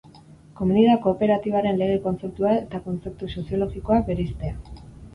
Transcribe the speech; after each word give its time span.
Komeni 0.61 0.85
da 0.87 0.95
kooperatibaren 1.03 1.79
lege 1.83 2.01
kontzeptua 2.07 2.57
eta 2.65 2.83
kontzeptu 2.89 3.33
soziologikoa 3.39 4.03
bereiztea. 4.13 4.61